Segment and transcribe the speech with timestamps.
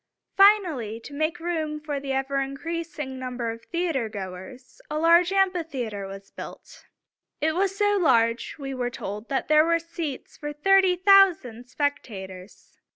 [0.35, 6.07] Finally, to make room for the ever increasing number of theater goers, a huge amphitheater
[6.07, 6.85] was built.
[7.39, 12.79] It was so large, we are told, that there were seats for thirty thousand spectators.